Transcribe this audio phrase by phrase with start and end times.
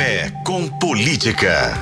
[0.00, 1.78] Café com Política.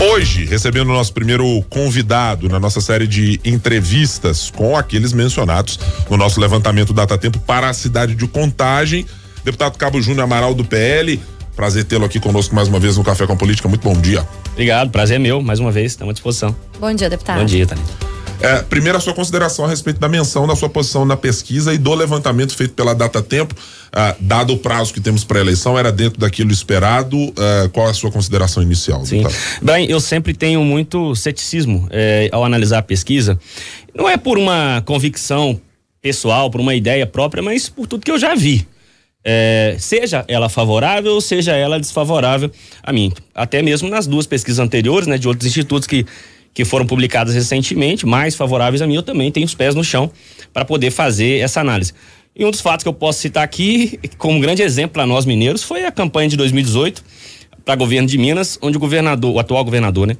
[0.00, 5.78] Hoje, recebendo o nosso primeiro convidado na nossa série de entrevistas com aqueles mencionados
[6.08, 9.04] no nosso levantamento Data Tempo para a cidade de Contagem,
[9.44, 11.20] deputado Cabo Júnior Amaral do PL.
[11.54, 13.68] Prazer tê-lo aqui conosco mais uma vez no Café com Política.
[13.68, 14.26] Muito bom dia.
[14.52, 16.56] Obrigado, prazer é meu, mais uma vez, estamos à disposição.
[16.80, 17.38] Bom dia, deputado.
[17.38, 17.84] Bom dia, Tânia.
[18.42, 21.78] É, primeiro, a sua consideração a respeito da menção da sua posição na pesquisa e
[21.78, 23.54] do levantamento feito pela Data Tempo.
[23.92, 27.16] Ah, dado o prazo que temos para a eleição, era dentro daquilo esperado?
[27.36, 29.04] Ah, qual é a sua consideração inicial?
[29.06, 29.24] Sim.
[29.60, 33.38] Bem, eu sempre tenho muito ceticismo eh, ao analisar a pesquisa.
[33.94, 35.60] Não é por uma convicção
[36.00, 38.66] pessoal, por uma ideia própria, mas por tudo que eu já vi.
[39.24, 42.50] É, seja ela favorável, seja ela desfavorável
[42.82, 43.12] a mim.
[43.32, 46.04] Até mesmo nas duas pesquisas anteriores, né, de outros institutos que
[46.54, 50.10] que foram publicadas recentemente, mais favoráveis a mim, eu também tenho os pés no chão
[50.52, 51.92] para poder fazer essa análise.
[52.34, 55.62] E um dos fatos que eu posso citar aqui, como grande exemplo para nós mineiros,
[55.62, 57.04] foi a campanha de 2018
[57.64, 60.16] para governo de Minas, onde o governador, o atual governador, né,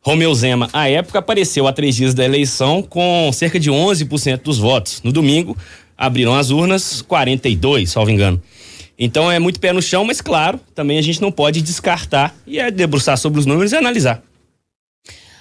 [0.00, 4.56] Romeu Zema, à época apareceu há três dias da eleição com cerca de 11% dos
[4.56, 5.02] votos.
[5.02, 5.56] No domingo,
[5.96, 8.40] abriram as urnas 42, salvo engano.
[8.98, 12.58] Então é muito pé no chão, mas claro, também a gente não pode descartar e
[12.58, 14.22] é debruçar sobre os números e analisar.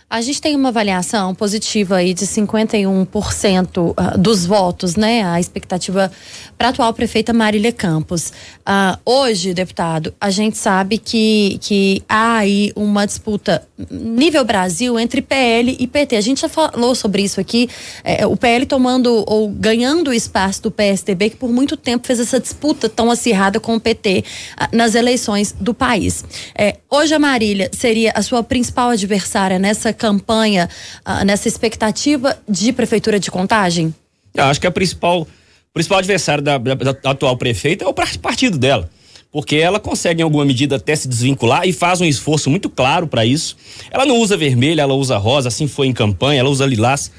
[0.09, 5.22] A gente tem uma avaliação positiva aí de 51% ah, dos votos, né?
[5.23, 6.09] A expectativa
[6.58, 8.31] para a atual prefeita Marília Campos.
[8.61, 15.22] Uh, hoje, deputado, a gente sabe que, que há aí uma disputa nível Brasil entre
[15.22, 16.16] PL e PT.
[16.16, 17.70] A gente já falou sobre isso aqui.
[18.03, 22.19] É, o PL tomando ou ganhando o espaço do PSDB, que por muito tempo fez
[22.19, 24.23] essa disputa tão acirrada com o PT
[24.59, 26.25] uh, nas eleições do país.
[26.58, 30.69] É, hoje a Marília seria a sua principal adversária nessa campanha,
[31.06, 33.94] uh, nessa expectativa de prefeitura de contagem?
[34.34, 35.28] Eu acho que a principal, o
[35.73, 38.89] principal adversário da, da, da atual prefeita é o partido dela
[39.31, 43.08] porque ela consegue em alguma medida até se desvincular e faz um esforço muito claro
[43.08, 43.58] para isso.
[43.92, 47.12] Ela não usa vermelho, ela usa rosa, assim foi em campanha, ela usa lilás.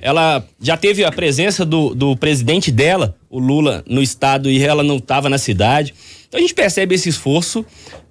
[0.00, 4.82] Ela já teve a presença do, do presidente dela, o Lula, no estado e ela
[4.82, 5.94] não estava na cidade.
[6.28, 7.64] Então a gente percebe esse esforço.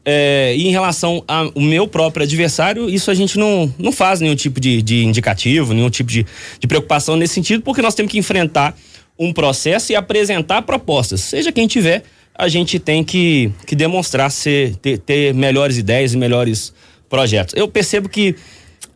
[0.06, 4.36] É, e em relação ao meu próprio adversário, isso a gente não, não faz nenhum
[4.36, 6.26] tipo de, de indicativo, nenhum tipo de,
[6.60, 8.76] de preocupação nesse sentido, porque nós temos que enfrentar
[9.18, 11.22] um processo e apresentar propostas.
[11.22, 12.04] Seja quem tiver,
[12.36, 16.74] a gente tem que, que demonstrar ser, ter, ter melhores ideias e melhores
[17.10, 17.54] projetos.
[17.56, 18.36] Eu percebo que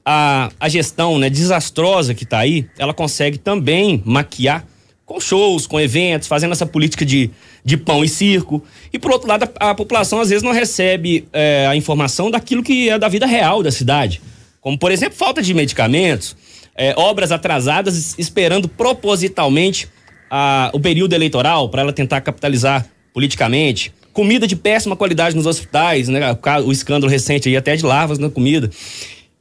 [0.03, 4.65] a, a gestão né, desastrosa que está aí, ela consegue também maquiar
[5.05, 7.29] com shows, com eventos, fazendo essa política de,
[7.63, 8.63] de pão e circo.
[8.91, 12.63] E por outro lado, a, a população às vezes não recebe é, a informação daquilo
[12.63, 14.21] que é da vida real da cidade.
[14.59, 16.35] Como, por exemplo, falta de medicamentos,
[16.75, 19.87] é, obras atrasadas, esperando propositalmente
[20.29, 22.85] a, o período eleitoral para ela tentar capitalizar
[23.17, 23.91] politicamente.
[24.13, 26.37] Comida de péssima qualidade nos hospitais, né?
[26.63, 28.69] O, escândalo recente aí até de larvas na comida.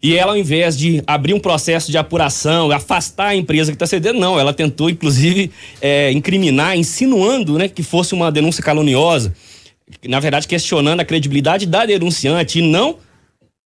[0.03, 3.87] E ela, ao invés de abrir um processo de apuração, afastar a empresa que está
[3.87, 4.41] cedendo, não.
[4.41, 9.35] Ela tentou, inclusive, é, incriminar, insinuando né, que fosse uma denúncia caluniosa.
[10.09, 12.97] Na verdade, questionando a credibilidade da denunciante e não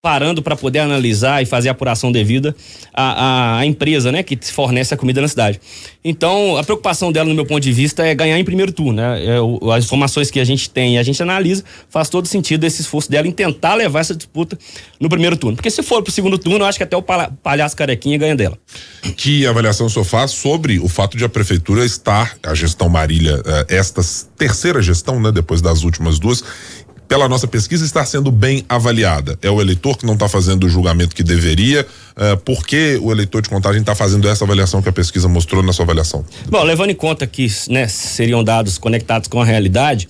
[0.02, 2.56] parando para poder analisar e fazer a apuração devida
[2.94, 5.60] à, à, à, empresa, né, que fornece a comida na cidade.
[6.02, 9.26] Então, a preocupação dela, no meu ponto de vista, é ganhar em primeiro turno, né?
[9.26, 12.80] É, o, as informações que a gente tem a gente analisa, faz todo sentido esse
[12.80, 14.58] esforço dela em tentar levar essa disputa
[14.98, 15.56] no primeiro turno.
[15.56, 18.56] Porque se for pro segundo turno, eu acho que até o palhaço carequinha ganha dela.
[19.16, 23.42] Que avaliação o senhor faz sobre o fato de a prefeitura estar, a gestão Marília,
[23.44, 24.00] eh, esta
[24.38, 26.42] terceira gestão, né, depois das últimas duas,
[27.10, 29.36] pela nossa pesquisa, está sendo bem avaliada.
[29.42, 31.84] É o eleitor que não está fazendo o julgamento que deveria.
[32.16, 35.60] Uh, por que o eleitor de contagem está fazendo essa avaliação que a pesquisa mostrou
[35.60, 36.24] na sua avaliação?
[36.48, 40.08] Bom, levando em conta que né, seriam dados conectados com a realidade,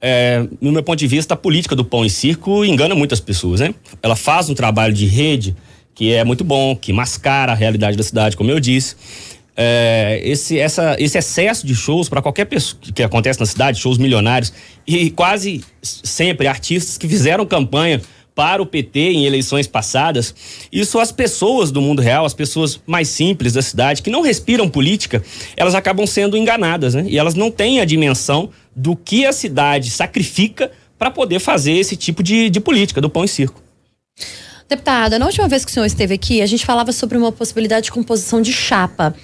[0.00, 3.58] é, no meu ponto de vista, a política do pão e circo engana muitas pessoas,
[3.58, 3.74] né?
[4.00, 5.56] Ela faz um trabalho de rede
[5.92, 8.94] que é muito bom, que mascara a realidade da cidade, como eu disse
[9.60, 13.98] é, esse, essa, esse excesso de shows para qualquer pessoa que acontece na cidade, shows
[13.98, 14.52] milionários,
[14.86, 18.00] e quase sempre artistas que fizeram campanha
[18.36, 20.32] para o PT em eleições passadas,
[20.70, 24.68] isso as pessoas do mundo real, as pessoas mais simples da cidade, que não respiram
[24.68, 25.24] política,
[25.56, 27.04] elas acabam sendo enganadas, né?
[27.08, 31.96] E elas não têm a dimensão do que a cidade sacrifica para poder fazer esse
[31.96, 33.60] tipo de, de política, do pão e circo.
[34.68, 37.84] Deputada, na última vez que o senhor esteve aqui, a gente falava sobre uma possibilidade
[37.84, 39.14] de composição de chapa.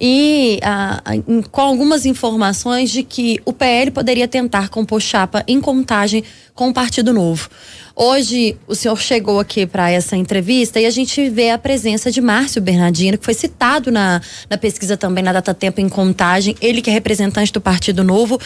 [0.00, 1.02] E ah,
[1.50, 6.24] com algumas informações de que o PL poderia tentar compor chapa em contagem
[6.54, 7.50] com o Partido Novo.
[7.94, 12.22] Hoje, o senhor chegou aqui para essa entrevista e a gente vê a presença de
[12.22, 16.80] Márcio Bernardino, que foi citado na, na pesquisa também na Data Tempo em Contagem, ele
[16.80, 18.40] que é representante do Partido Novo.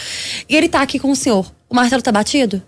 [0.49, 1.49] E ele está aqui com o senhor.
[1.69, 2.61] O Marcelo está batido?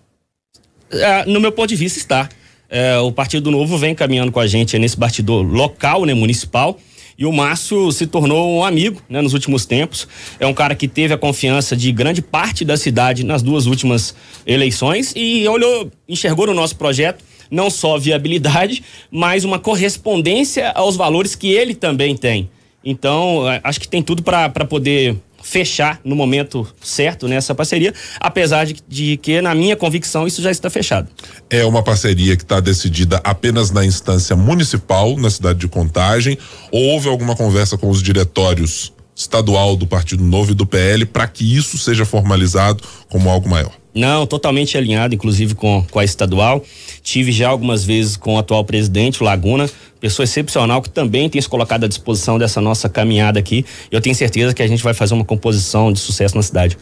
[0.90, 2.30] É, no meu ponto de vista, está.
[2.71, 6.79] É, o Partido Novo vem caminhando com a gente nesse bastidor local, né, municipal.
[7.18, 10.07] E o Márcio se tornou um amigo né, nos últimos tempos.
[10.39, 14.15] É um cara que teve a confiança de grande parte da cidade nas duas últimas
[14.47, 18.81] eleições e olhou, enxergou no nosso projeto não só viabilidade,
[19.12, 22.50] mas uma correspondência aos valores que ele também tem.
[22.83, 28.66] Então, é, acho que tem tudo para poder fechar no momento certo nessa parceria, apesar
[28.66, 31.08] de, de, que, na minha convicção, isso já está fechado.
[31.50, 36.38] É uma parceria que está decidida apenas na instância municipal, na cidade de Contagem,
[36.72, 41.28] ou houve alguma conversa com os diretórios estadual do Partido Novo e do PL para
[41.28, 43.72] que isso seja formalizado como algo maior?
[43.94, 46.64] Não, totalmente alinhado, inclusive com, com a estadual.
[47.04, 49.70] Tive já algumas vezes com o atual presidente, o Laguna,
[50.01, 53.63] pessoa excepcional que também tem se colocado à disposição dessa nossa caminhada aqui.
[53.92, 56.77] Eu tenho certeza que a gente vai fazer uma composição de sucesso na cidade.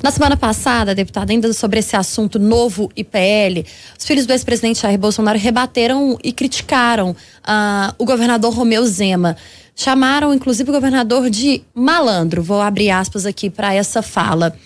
[0.00, 3.66] Na semana passada, deputada, ainda sobre esse assunto novo IPL,
[3.98, 9.36] os filhos do ex-presidente Jair Bolsonaro rebateram e criticaram uh, o governador Romeu Zema.
[9.74, 12.40] Chamaram, inclusive, o governador de malandro.
[12.40, 14.56] Vou abrir aspas aqui para essa fala.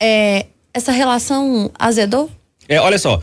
[0.00, 2.30] É, essa relação azedou?
[2.66, 3.20] É, olha só,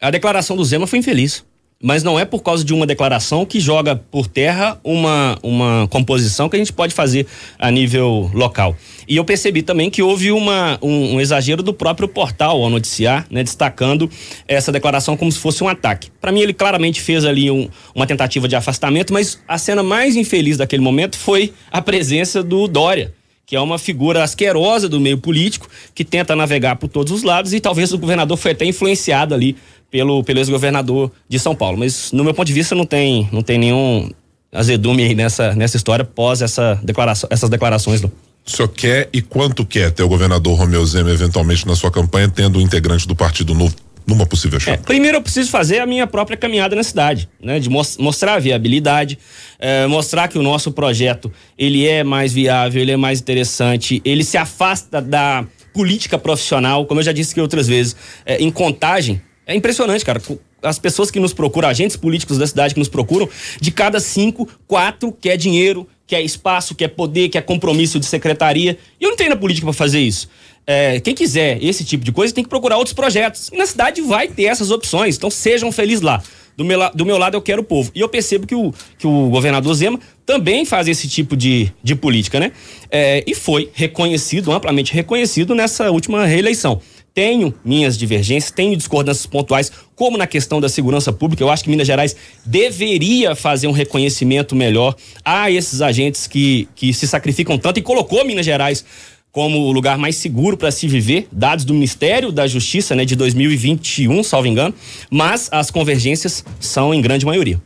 [0.00, 1.44] a declaração do Zema foi infeliz.
[1.86, 6.48] Mas não é por causa de uma declaração que joga por terra uma, uma composição
[6.48, 7.26] que a gente pode fazer
[7.58, 8.74] a nível local.
[9.06, 13.26] E eu percebi também que houve uma, um, um exagero do próprio portal ao noticiar,
[13.30, 14.10] né, destacando
[14.48, 16.10] essa declaração como se fosse um ataque.
[16.22, 20.16] Para mim, ele claramente fez ali um, uma tentativa de afastamento, mas a cena mais
[20.16, 23.12] infeliz daquele momento foi a presença do Dória
[23.46, 27.52] que é uma figura asquerosa do meio político, que tenta navegar por todos os lados
[27.52, 29.56] e talvez o governador foi até influenciado ali
[29.94, 31.78] pelo, pelo ex-governador de São Paulo.
[31.78, 34.10] Mas, no meu ponto de vista, não tem, não tem nenhum
[34.52, 38.00] azedume aí nessa, nessa história pós essa declaração, essas declarações.
[38.00, 38.10] Não.
[38.44, 42.28] O senhor quer e quanto quer ter o governador Romeu Zema eventualmente na sua campanha,
[42.28, 43.72] tendo o um integrante do Partido Novo
[44.04, 44.78] numa possível chapa?
[44.78, 47.60] É, primeiro eu preciso fazer a minha própria caminhada na cidade, né?
[47.60, 49.16] De mostrar a viabilidade,
[49.60, 54.24] é, mostrar que o nosso projeto ele é mais viável, ele é mais interessante, ele
[54.24, 57.94] se afasta da política profissional, como eu já disse que outras vezes,
[58.26, 59.22] é, em contagem.
[59.46, 60.20] É impressionante, cara.
[60.62, 63.28] As pessoas que nos procuram, agentes políticos da cidade que nos procuram,
[63.60, 68.78] de cada cinco, quatro quer dinheiro, quer espaço, quer poder, quer compromisso de secretaria.
[69.00, 70.28] E eu não tenho na política para fazer isso
[70.66, 73.50] é, quem quiser esse tipo de coisa tem que procurar outros projetos.
[73.52, 76.22] E na cidade vai ter essas opções, então sejam felizes lá.
[76.56, 77.90] Do meu, do meu lado eu quero o povo.
[77.94, 81.96] E eu percebo que o, que o governador Zema também faz esse tipo de, de
[81.96, 82.52] política, né?
[82.88, 86.80] É, e foi reconhecido, amplamente reconhecido nessa última reeleição.
[87.14, 91.44] Tenho minhas divergências, tenho discordâncias pontuais, como na questão da segurança pública.
[91.44, 96.92] Eu acho que Minas Gerais deveria fazer um reconhecimento melhor a esses agentes que, que
[96.92, 98.84] se sacrificam tanto e colocou Minas Gerais
[99.30, 103.16] como o lugar mais seguro para se viver, dados do Ministério da Justiça, né, de
[103.16, 104.74] 2021, salvo engano,
[105.10, 107.60] mas as convergências são em grande maioria.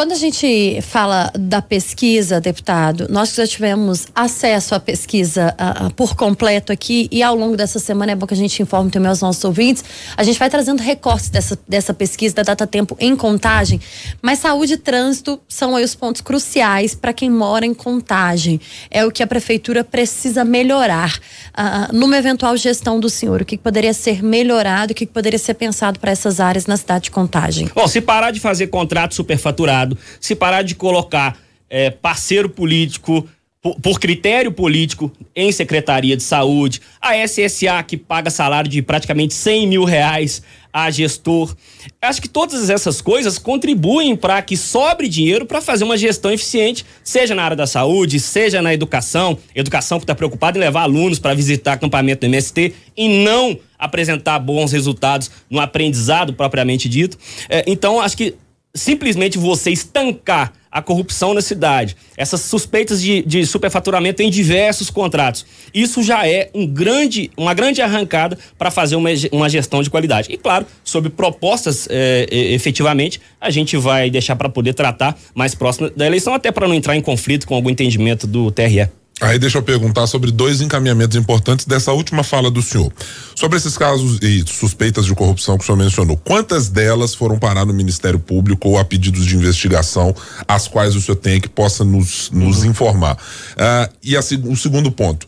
[0.00, 5.92] Quando a gente fala da pesquisa, deputado, nós já tivemos acesso à pesquisa uh, uh,
[5.92, 9.10] por completo aqui e ao longo dessa semana é bom que a gente informe também
[9.10, 9.84] aos nossos ouvintes.
[10.16, 13.78] A gente vai trazendo recortes dessa, dessa pesquisa da Data Tempo em contagem,
[14.22, 18.58] mas saúde e trânsito são aí os pontos cruciais para quem mora em contagem.
[18.90, 21.14] É o que a prefeitura precisa melhorar.
[21.50, 25.12] Uh, numa eventual gestão do senhor, o que, que poderia ser melhorado, o que, que
[25.12, 27.70] poderia ser pensado para essas áreas na cidade de contagem?
[27.74, 29.89] Bom, se parar de fazer contrato superfaturado,
[30.20, 33.28] se parar de colocar é, parceiro político
[33.62, 39.34] por, por, critério político em Secretaria de Saúde, a SSA que paga salário de praticamente
[39.34, 40.42] 100 mil reais
[40.72, 41.54] a gestor.
[42.00, 46.86] Acho que todas essas coisas contribuem para que sobre dinheiro para fazer uma gestão eficiente,
[47.04, 49.36] seja na área da saúde, seja na educação.
[49.54, 54.38] Educação que está preocupada em levar alunos para visitar acampamento do MST e não apresentar
[54.38, 57.18] bons resultados no aprendizado propriamente dito.
[57.48, 58.34] É, então, acho que
[58.74, 65.44] simplesmente você estancar a corrupção na cidade, essas suspeitas de, de, superfaturamento em diversos contratos,
[65.74, 70.32] isso já é um grande, uma grande arrancada para fazer uma, uma gestão de qualidade.
[70.32, 75.90] E claro, sobre propostas é, efetivamente, a gente vai deixar para poder tratar mais próximo
[75.90, 78.99] da eleição, até para não entrar em conflito com algum entendimento do TRE.
[79.20, 82.90] Aí deixa eu perguntar sobre dois encaminhamentos importantes dessa última fala do senhor.
[83.34, 87.66] Sobre esses casos e suspeitas de corrupção que o senhor mencionou, quantas delas foram parar
[87.66, 90.14] no Ministério Público ou a pedidos de investigação,
[90.48, 92.70] as quais o senhor tem que possa nos, nos uhum.
[92.70, 93.14] informar?
[93.14, 95.26] Uh, e a, o segundo ponto,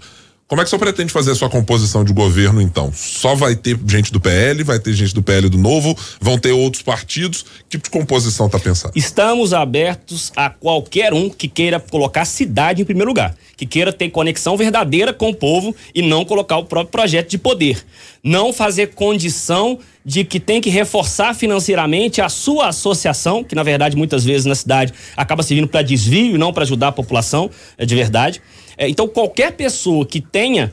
[0.52, 2.92] Como é que senhor pretende fazer a sua composição de governo, então?
[2.94, 6.52] Só vai ter gente do PL, vai ter gente do PL do Novo, vão ter
[6.52, 7.42] outros partidos?
[7.42, 8.92] Que tipo de composição está pensando?
[8.94, 13.94] Estamos abertos a qualquer um que queira colocar a cidade em primeiro lugar, que queira
[13.94, 17.82] ter conexão verdadeira com o povo e não colocar o próprio projeto de poder.
[18.23, 23.97] Não fazer condição de que tem que reforçar financeiramente a sua associação, que na verdade
[23.97, 27.87] muitas vezes na cidade acaba servindo para desvio e não para ajudar a população é,
[27.87, 28.42] de verdade.
[28.76, 30.73] É, então, qualquer pessoa que tenha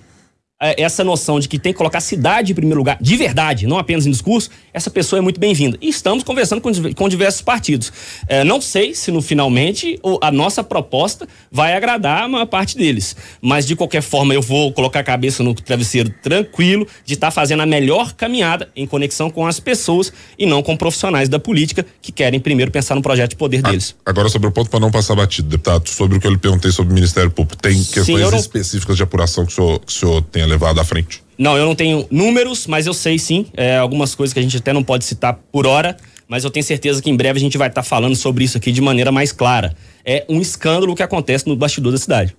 [0.59, 3.77] essa noção de que tem que colocar a cidade em primeiro lugar, de verdade, não
[3.77, 5.77] apenas em discurso, essa pessoa é muito bem-vinda.
[5.81, 7.93] E estamos conversando com, com diversos partidos.
[8.27, 13.15] É, não sei se no finalmente a nossa proposta vai agradar a maior parte deles.
[13.41, 17.31] Mas de qualquer forma, eu vou colocar a cabeça no travesseiro tranquilo de estar tá
[17.31, 21.85] fazendo a melhor caminhada em conexão com as pessoas e não com profissionais da política
[22.01, 23.95] que querem primeiro pensar no projeto de poder deles.
[24.05, 26.71] Agora, sobre o ponto para não passar batido, deputado, sobre o que eu lhe perguntei
[26.71, 28.37] sobre o Ministério Público, tem questões não...
[28.37, 31.23] específicas de apuração que o senhor, que o senhor tenha levado à frente?
[31.37, 33.45] Não, eu não tenho números, mas eu sei sim.
[33.55, 35.95] É, algumas coisas que a gente até não pode citar por hora,
[36.27, 38.57] mas eu tenho certeza que em breve a gente vai estar tá falando sobre isso
[38.57, 39.75] aqui de maneira mais clara.
[40.03, 42.35] É um escândalo que acontece no bastidor da cidade.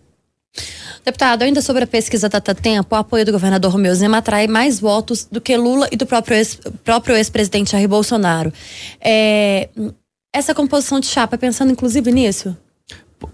[1.04, 4.78] Deputado, ainda sobre a pesquisa Data Tempo, o apoio do governador Romeu Zema atrai mais
[4.78, 6.36] votos do que Lula e do próprio
[7.16, 8.52] ex-presidente ex Jair Bolsonaro.
[9.00, 9.70] É,
[10.32, 12.54] essa composição de chapa, pensando inclusive nisso?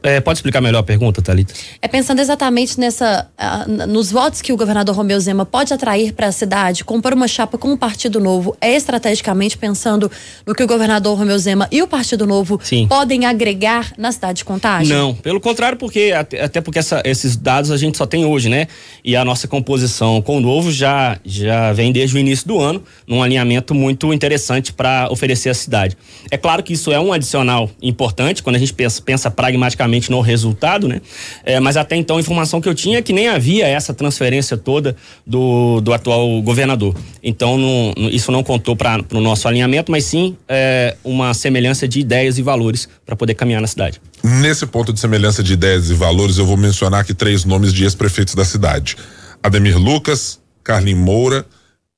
[0.03, 1.55] É, pode explicar melhor a pergunta, Thalita?
[1.81, 6.27] É pensando exatamente nessa, uh, nos votos que o governador Romeu Zema pode atrair para
[6.27, 10.11] a cidade, compor uma chapa com o Partido Novo, é estrategicamente pensando
[10.45, 12.87] no que o governador Romeu Zema e o Partido Novo Sim.
[12.89, 14.89] podem agregar na cidade de Contagem?
[14.89, 18.49] Não, pelo contrário, porque até, até porque essa, esses dados a gente só tem hoje,
[18.49, 18.67] né?
[19.05, 22.83] E a nossa composição com o Novo já, já vem desde o início do ano,
[23.07, 25.97] num alinhamento muito interessante para oferecer à cidade.
[26.31, 29.76] É claro que isso é um adicional importante quando a gente pensa, pensa pragmaticamente
[30.11, 31.01] no resultado, né?
[31.45, 34.57] É, mas até então a informação que eu tinha é que nem havia essa transferência
[34.57, 36.95] toda do, do atual governador.
[37.23, 42.01] Então não, isso não contou para o nosso alinhamento, mas sim é, uma semelhança de
[42.01, 44.01] ideias e valores para poder caminhar na cidade.
[44.23, 47.85] Nesse ponto de semelhança de ideias e valores, eu vou mencionar aqui três nomes de
[47.85, 48.97] ex-prefeitos da cidade:
[49.43, 51.47] Ademir Lucas, Carlin Moura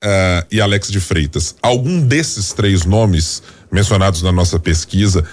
[0.04, 1.56] uh, e Alex de Freitas.
[1.62, 5.24] Algum desses três nomes mencionados na nossa pesquisa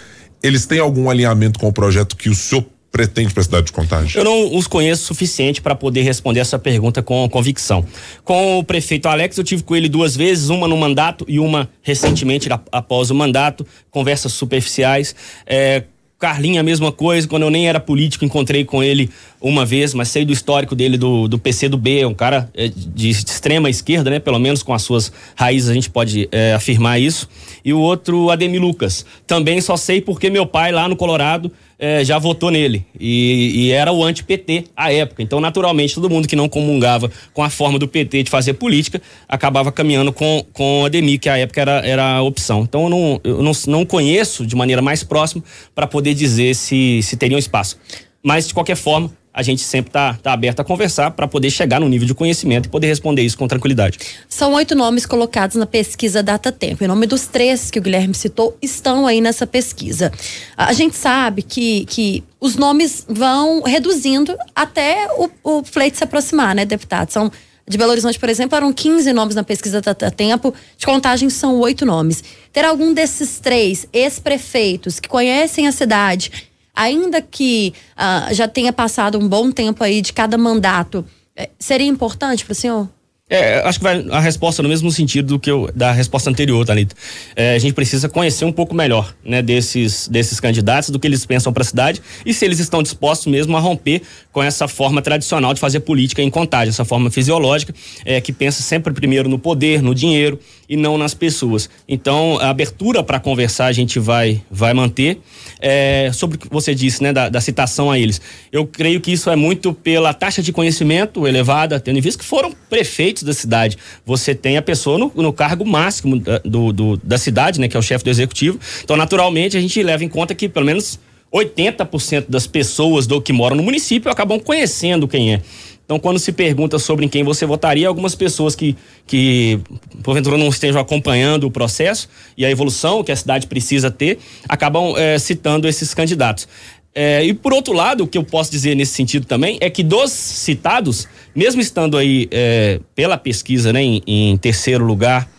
[0.45, 3.71] eles têm algum alinhamento com o projeto que o senhor pretende para a cidade de
[3.73, 4.17] Contagem?
[4.17, 7.83] Eu não os conheço o suficiente para poder responder essa pergunta com convicção.
[8.23, 11.67] Com o prefeito Alex, eu tive com ele duas vezes, uma no mandato e uma
[11.81, 15.13] recentemente após o mandato, conversas superficiais.
[15.45, 15.83] É,
[16.17, 19.09] Carlinha, a mesma coisa, quando eu nem era político, encontrei com ele
[19.41, 22.49] uma vez, mas sei do histórico dele do, do PC do B, é um cara
[22.53, 24.19] é, de extrema esquerda, né?
[24.19, 27.27] Pelo menos com as suas raízes a gente pode é, afirmar isso.
[27.65, 29.03] E o outro, Ademir Lucas.
[29.25, 32.85] Também só sei porque meu pai lá no Colorado é, já votou nele.
[32.99, 35.23] E, e era o anti-PT à época.
[35.23, 39.01] Então, naturalmente, todo mundo que não comungava com a forma do PT de fazer política
[39.27, 42.61] acabava caminhando com, com Ademir, que à época era, era a opção.
[42.61, 45.43] Então, eu não, eu não, não conheço de maneira mais próxima
[45.73, 47.79] para poder dizer se, se teriam espaço.
[48.21, 51.81] Mas, de qualquer forma, a gente sempre está tá aberto a conversar para poder chegar
[51.81, 53.99] no nível de conhecimento e poder responder isso com tranquilidade.
[54.29, 56.85] São oito nomes colocados na pesquisa Data Tempo.
[56.85, 60.09] Em nome dos três que o Guilherme citou, estão aí nessa pesquisa.
[60.55, 66.55] A gente sabe que, que os nomes vão reduzindo até o, o pleito se aproximar,
[66.55, 67.11] né, deputado?
[67.11, 67.29] São
[67.67, 71.59] de Belo Horizonte, por exemplo, eram 15 nomes na pesquisa Data Tempo, de contagem são
[71.59, 72.23] oito nomes.
[72.53, 76.31] Ter algum desses três ex-prefeitos que conhecem a cidade
[76.75, 81.05] ainda que uh, já tenha passado um bom tempo aí de cada mandato,
[81.35, 82.89] é, seria importante para o senhor?
[83.27, 86.63] É, acho que vai a resposta no mesmo sentido do que eu, da resposta anterior,
[86.63, 86.95] Thalita.
[87.35, 91.25] É, a gente precisa conhecer um pouco melhor, né, desses, desses candidatos, do que eles
[91.25, 95.01] pensam para a cidade e se eles estão dispostos mesmo a romper com essa forma
[95.01, 97.73] tradicional de fazer política em contagem, essa forma fisiológica,
[98.05, 101.69] é, que pensa sempre primeiro no poder, no dinheiro e não nas pessoas.
[101.87, 105.19] Então, a abertura para conversar a gente vai, vai manter.
[105.59, 108.19] É, sobre o que você disse, né, da, da, citação a eles.
[108.51, 112.27] Eu creio que isso é muito pela taxa de conhecimento elevada, tendo em vista que
[112.27, 113.77] foram prefeitos da cidade.
[114.05, 117.75] Você tem a pessoa no, no cargo máximo da, do, do, da cidade, né, que
[117.75, 118.59] é o chefe do executivo.
[118.83, 120.99] Então, naturalmente, a gente leva em conta que pelo menos
[121.33, 125.41] 80% das pessoas do que moram no município acabam conhecendo quem é.
[125.85, 128.75] Então, quando se pergunta sobre em quem você votaria, algumas pessoas que,
[129.05, 129.59] que
[130.03, 134.17] porventura não estejam acompanhando o processo e a evolução que a cidade precisa ter,
[134.49, 136.47] acabam é, citando esses candidatos.
[136.93, 139.83] É, e por outro lado, o que eu posso dizer nesse sentido também é que
[139.83, 145.29] dos citados, mesmo estando aí é, pela pesquisa né, em, em terceiro lugar,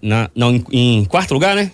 [0.00, 1.70] na, não, em, em quarto lugar, né?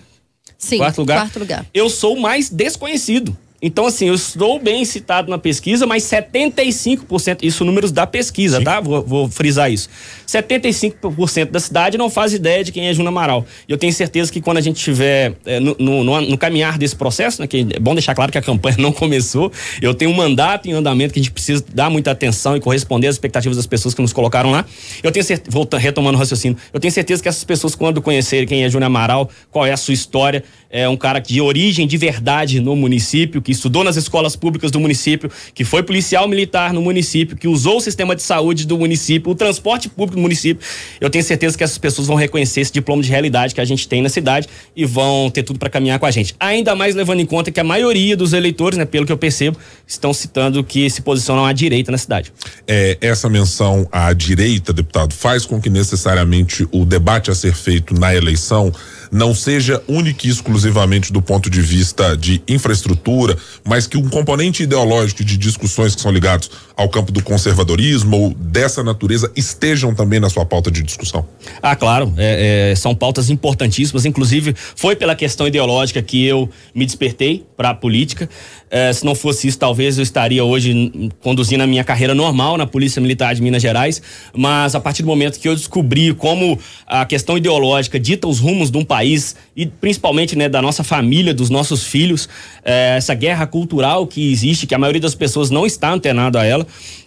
[0.57, 1.65] Sim, quarto lugar, quarto lugar.
[1.73, 3.35] Eu sou mais desconhecido
[3.65, 8.63] Então, assim, eu estou bem citado na pesquisa, mas 75%, isso números da pesquisa, Sim.
[8.63, 8.79] tá?
[8.79, 9.89] Vou, vou, frisar isso.
[10.27, 13.43] 75% da cidade não faz ideia de quem é Júnior Amaral.
[13.67, 16.77] E eu tenho certeza que quando a gente estiver é, no, no, no, no, caminhar
[16.77, 20.11] desse processo, né, que é bom deixar claro que a campanha não começou, eu tenho
[20.11, 23.57] um mandato em andamento que a gente precisa dar muita atenção e corresponder às expectativas
[23.57, 24.63] das pessoas que nos colocaram lá.
[25.01, 28.47] Eu tenho certeza, voltando, retomando o raciocínio, eu tenho certeza que essas pessoas, quando conhecerem
[28.47, 30.43] quem é Júnior Amaral, qual é a sua história,
[30.75, 34.77] é um cara de origem de verdade no município, que estudou nas escolas públicas do
[34.77, 39.31] município, que foi policial militar no município, que usou o sistema de saúde do município,
[39.31, 40.61] o transporte público do município.
[40.99, 43.87] Eu tenho certeza que essas pessoas vão reconhecer esse diploma de realidade que a gente
[43.87, 46.35] tem na cidade e vão ter tudo para caminhar com a gente.
[46.41, 49.57] Ainda mais levando em conta que a maioria dos eleitores, né, pelo que eu percebo,
[49.87, 52.33] estão citando que se posicionam à direita na cidade.
[52.67, 57.97] É, essa menção à direita, deputado, faz com que necessariamente o debate a ser feito
[57.97, 58.73] na eleição
[59.11, 64.63] não seja única e exclusivamente do ponto de vista de infraestrutura, mas que um componente
[64.63, 70.19] ideológico de discussões que são ligados ao campo do conservadorismo ou dessa natureza estejam também
[70.19, 71.25] na sua pauta de discussão?
[71.61, 74.05] Ah, claro, é, é, são pautas importantíssimas.
[74.05, 78.29] Inclusive, foi pela questão ideológica que eu me despertei para a política.
[78.69, 82.67] É, se não fosse isso, talvez eu estaria hoje conduzindo a minha carreira normal na
[82.67, 84.01] Polícia Militar de Minas Gerais.
[84.35, 88.69] Mas a partir do momento que eu descobri como a questão ideológica dita os rumos
[88.69, 92.29] de um país e principalmente né, da nossa família, dos nossos filhos,
[92.63, 96.45] é, essa guerra cultural que existe, que a maioria das pessoas não está antenado a
[96.45, 96.65] ela.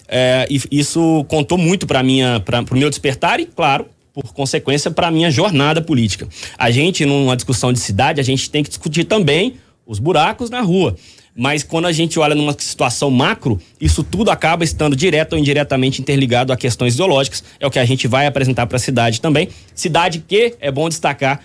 [0.09, 4.91] É, e isso contou muito para minha, para o meu despertar e, claro, por consequência,
[4.91, 6.27] para minha jornada política.
[6.59, 9.55] A gente, numa discussão de cidade, a gente tem que discutir também
[9.87, 10.97] os buracos na rua.
[11.41, 16.01] Mas quando a gente olha numa situação macro, isso tudo acaba estando direto ou indiretamente
[16.01, 17.45] interligado a questões ideológicas.
[17.61, 19.49] É o que a gente vai apresentar para a cidade também.
[19.73, 21.41] Cidade que, é bom destacar,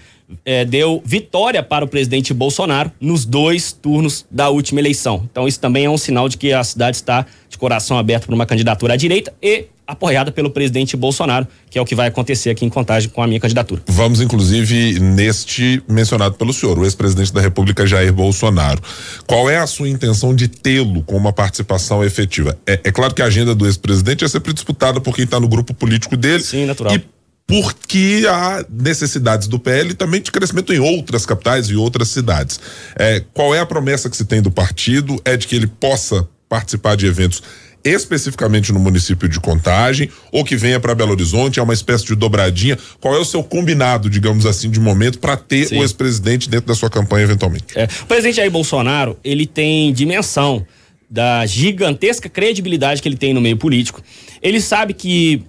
[0.45, 5.27] é, deu vitória para o presidente Bolsonaro nos dois turnos da última eleição.
[5.31, 8.35] Então, isso também é um sinal de que a cidade está de coração aberto para
[8.35, 12.49] uma candidatura à direita e apoiada pelo presidente Bolsonaro, que é o que vai acontecer
[12.49, 13.81] aqui em Contagem com a minha candidatura.
[13.87, 18.81] Vamos, inclusive, neste mencionado pelo senhor, o ex-presidente da República, Jair Bolsonaro.
[19.27, 22.57] Qual é a sua intenção de tê-lo com uma participação efetiva?
[22.65, 25.47] É, é, claro que a agenda do ex-presidente é sempre disputada por quem está no
[25.47, 26.43] grupo político dele.
[26.43, 26.95] Sim, natural.
[26.95, 27.03] E
[27.45, 32.59] porque há necessidades do PL também de crescimento em outras capitais e outras cidades.
[32.95, 35.21] É, qual é a promessa que se tem do partido?
[35.25, 37.43] É de que ele possa participar de eventos
[37.83, 42.15] especificamente no município de Contagem ou que venha para Belo Horizonte, é uma espécie de
[42.15, 42.77] dobradinha.
[43.01, 45.79] Qual é o seu combinado, digamos assim, de momento para ter Sim.
[45.79, 47.65] o ex-presidente dentro da sua campanha eventualmente?
[47.75, 50.65] É, o presidente Jair Bolsonaro, ele tem dimensão
[51.09, 54.01] da gigantesca credibilidade que ele tem no meio político.
[54.41, 55.43] Ele sabe que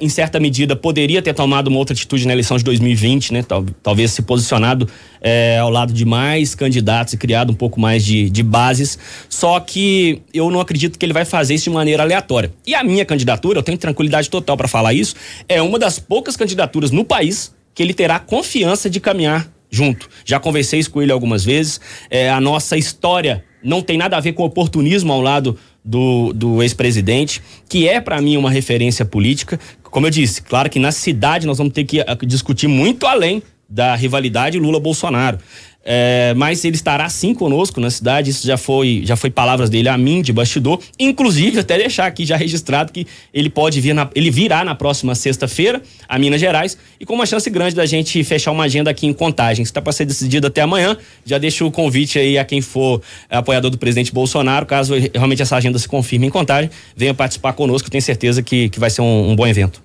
[0.00, 3.42] em certa medida, poderia ter tomado uma outra atitude na eleição de 2020, né?
[3.42, 4.88] Tal, talvez se posicionado
[5.20, 8.98] é, ao lado de mais candidatos e criado um pouco mais de, de bases.
[9.28, 12.52] Só que eu não acredito que ele vai fazer isso de maneira aleatória.
[12.66, 15.14] E a minha candidatura, eu tenho tranquilidade total para falar isso,
[15.48, 20.08] é uma das poucas candidaturas no país que ele terá confiança de caminhar junto.
[20.24, 21.80] Já conversei isso com ele algumas vezes.
[22.10, 26.62] É, a nossa história não tem nada a ver com oportunismo ao lado do, do
[26.62, 29.58] ex-presidente, que é para mim uma referência política.
[29.82, 33.42] Como eu disse, claro que na cidade nós vamos ter que ah, discutir muito além
[33.68, 35.38] da rivalidade Lula-Bolsonaro.
[35.82, 39.88] É, mas ele estará sim conosco na cidade, isso já foi, já foi palavras dele
[39.88, 44.08] a mim de bastidor, inclusive até deixar aqui já registrado que ele pode vir na,
[44.14, 46.76] ele virá na próxima sexta-feira a Minas Gerais.
[46.98, 49.92] E com uma chance grande da gente fechar uma agenda aqui em Contagem, está para
[49.92, 54.12] ser decidido até amanhã, já deixo o convite aí a quem for apoiador do presidente
[54.12, 58.68] Bolsonaro, caso realmente essa agenda se confirme em Contagem, venha participar conosco, tenho certeza que,
[58.68, 59.82] que vai ser um, um bom evento.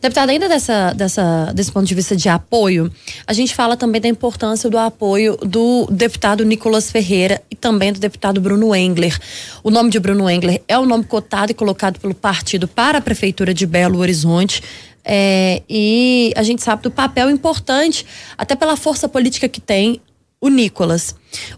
[0.00, 2.92] Deputado, ainda dessa, dessa, desse ponto de vista de apoio,
[3.26, 8.00] a gente fala também da importância do apoio do deputado Nicolas Ferreira e também do
[8.00, 9.18] deputado Bruno Engler.
[9.62, 13.00] O nome de Bruno Engler é o nome cotado e colocado pelo partido para a
[13.00, 14.62] Prefeitura de Belo Horizonte.
[15.04, 18.06] É, e a gente sabe do papel importante,
[18.38, 20.00] até pela força política que tem,
[20.40, 21.14] o Nicolas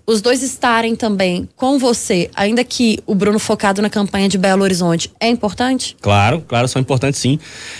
[0.07, 4.63] os dois estarem também com você, ainda que o Bruno focado na campanha de Belo
[4.63, 5.97] Horizonte, é importante?
[6.01, 7.39] Claro, claro, são importantes sim.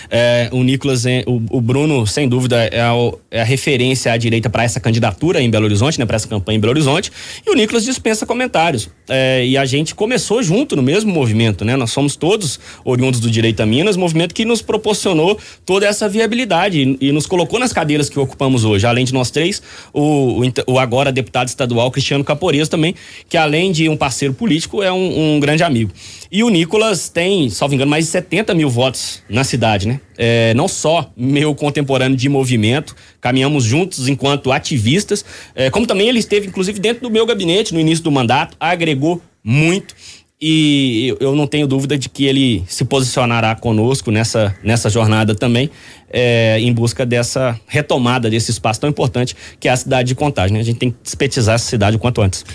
[0.09, 4.17] É, o Nicolas, é, o, o, Bruno, sem dúvida, é, o, é a referência à
[4.17, 7.11] direita para essa candidatura em Belo Horizonte, né, para essa campanha em Belo Horizonte.
[7.45, 8.89] E o Nicolas dispensa comentários.
[9.07, 11.75] É, e a gente começou junto no mesmo movimento, né?
[11.75, 16.81] Nós somos todos oriundos do Direito a Minas, movimento que nos proporcionou toda essa viabilidade
[16.81, 18.85] e, e nos colocou nas cadeiras que ocupamos hoje.
[18.85, 19.61] Além de nós três,
[19.93, 22.95] o, o, o agora deputado estadual atual Cristiano Caporeso também,
[23.29, 25.91] que além de um parceiro político, é um, um grande amigo.
[26.31, 29.99] E o Nicolas tem, salvo engano, mais de 70 mil votos na cidade, né?
[30.17, 36.19] É, não só meu contemporâneo de movimento, caminhamos juntos enquanto ativistas, é, como também ele
[36.19, 39.95] esteve, inclusive, dentro do meu gabinete no início do mandato, agregou muito
[40.41, 45.69] e eu não tenho dúvida de que ele se posicionará conosco nessa, nessa jornada também,
[46.09, 50.53] é, em busca dessa retomada desse espaço tão importante que é a cidade de Contagem.
[50.53, 50.59] Né?
[50.59, 52.45] A gente tem que despetizar essa cidade o quanto antes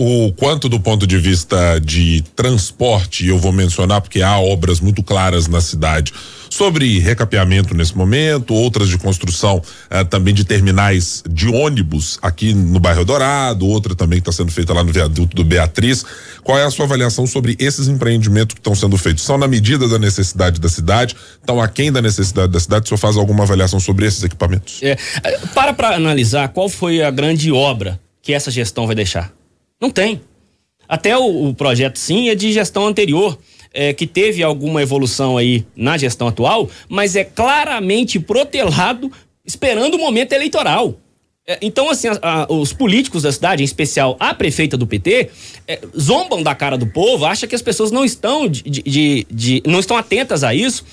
[0.00, 5.02] o quanto do ponto de vista de transporte, eu vou mencionar porque há obras muito
[5.02, 6.12] claras na cidade
[6.50, 12.80] sobre recapeamento nesse momento, outras de construção eh, também de terminais de ônibus aqui no
[12.80, 16.04] bairro Dourado, outra também está sendo feita lá no viaduto do Beatriz.
[16.42, 19.24] Qual é a sua avaliação sobre esses empreendimentos que estão sendo feitos?
[19.24, 21.14] São na medida da necessidade da cidade?
[21.40, 22.84] Estão aquém da necessidade da cidade?
[22.84, 24.80] O senhor faz alguma avaliação sobre esses equipamentos?
[24.82, 29.32] É, eh, para para analisar qual foi a grande obra que essa gestão vai deixar.
[29.80, 30.20] Não tem.
[30.88, 33.38] Até o, o projeto sim é de gestão anterior.
[33.72, 39.12] É, que teve alguma evolução aí na gestão atual, mas é claramente protelado
[39.44, 40.98] esperando o momento eleitoral.
[41.46, 45.30] É, então, assim, a, a, os políticos da cidade, em especial a prefeita do PT,
[45.66, 49.62] é, zombam da cara do povo, acham que as pessoas não estão, de, de, de,
[49.66, 50.84] não estão atentas a isso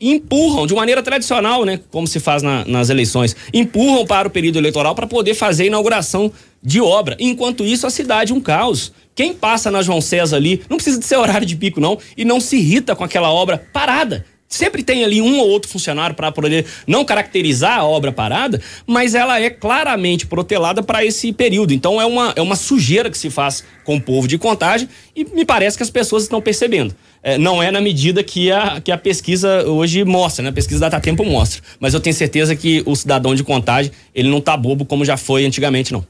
[0.00, 4.56] empurram de maneira tradicional, né, como se faz na, nas eleições, empurram para o período
[4.56, 7.16] eleitoral para poder fazer a inauguração de obra.
[7.18, 8.92] Enquanto isso, a cidade um caos.
[9.14, 12.24] Quem passa na João César ali, não precisa de ser horário de pico, não, e
[12.24, 14.24] não se irrita com aquela obra parada.
[14.48, 19.14] Sempre tem ali um ou outro funcionário para poder não caracterizar a obra parada, mas
[19.14, 21.74] ela é claramente protelada para esse período.
[21.74, 25.24] Então é uma, é uma sujeira que se faz com o povo de contagem e
[25.24, 26.96] me parece que as pessoas estão percebendo.
[27.22, 30.50] É, não é na medida que a, que a pesquisa hoje mostra, né?
[30.50, 31.62] A pesquisa da Tempo mostra.
[31.80, 35.16] Mas eu tenho certeza que o cidadão de contagem, ele não tá bobo como já
[35.16, 36.04] foi antigamente, não.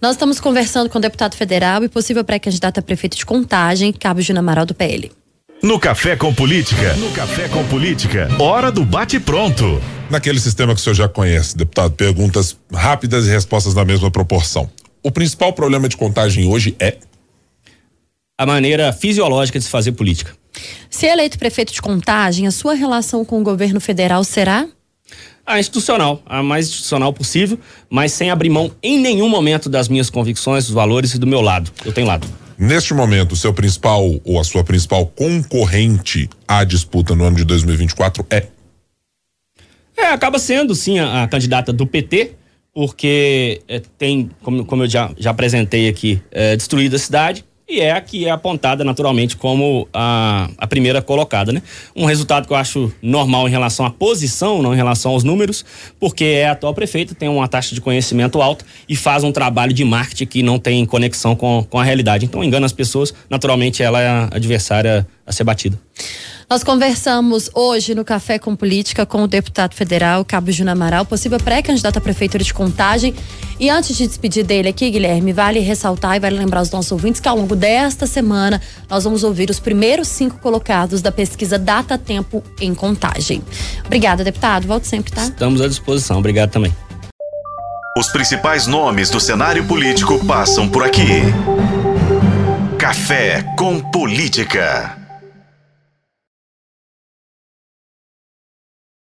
[0.00, 4.20] Nós estamos conversando com o deputado federal e possível pré-candidato a prefeito de Contagem, Cabo
[4.20, 5.10] Júnior Amaral do PL.
[5.62, 6.94] No Café com Política.
[6.94, 8.28] No Café com Política.
[8.40, 9.80] Hora do bate-pronto.
[10.10, 14.68] Naquele sistema que o senhor já conhece, deputado, perguntas rápidas e respostas na mesma proporção.
[15.02, 16.96] O principal problema de contagem hoje é?
[18.36, 20.32] A maneira fisiológica de se fazer política.
[20.90, 24.68] Se eleito prefeito de contagem, a sua relação com o governo federal será?
[25.46, 27.58] a institucional, a mais institucional possível,
[27.90, 31.40] mas sem abrir mão em nenhum momento das minhas convicções, dos valores e do meu
[31.40, 31.70] lado.
[31.84, 32.26] Eu tenho lado.
[32.56, 37.44] Neste momento, o seu principal ou a sua principal concorrente à disputa no ano de
[37.44, 38.46] 2024 é?
[39.96, 42.32] É, acaba sendo sim a, a candidata do PT,
[42.72, 47.80] porque é, tem, como, como eu já, já apresentei aqui, é, destruído a cidade, e
[47.80, 51.62] é a que é apontada naturalmente como a, a primeira colocada, né?
[51.96, 55.64] Um resultado que eu acho normal em relação à posição, não em relação aos números,
[55.98, 59.72] porque é a atual prefeita, tem uma taxa de conhecimento alta e faz um trabalho
[59.72, 62.26] de marketing que não tem conexão com, com a realidade.
[62.26, 65.78] Então engana as pessoas, naturalmente ela é a adversária a ser batida.
[66.52, 71.38] Nós conversamos hoje no Café com Política com o deputado federal Cabo Júnior Amaral, possível
[71.38, 73.14] pré-candidato à Prefeitura de Contagem.
[73.58, 77.22] E antes de despedir dele aqui, Guilherme, vale ressaltar e vale lembrar os nossos ouvintes
[77.22, 81.96] que ao longo desta semana nós vamos ouvir os primeiros cinco colocados da pesquisa Data
[81.96, 83.42] Tempo em Contagem.
[83.86, 84.66] Obrigada, deputado.
[84.66, 85.22] Volte sempre, tá?
[85.22, 86.18] Estamos à disposição.
[86.18, 86.74] Obrigado também.
[87.96, 91.22] Os principais nomes do cenário político passam por aqui.
[92.78, 95.01] Café com Política.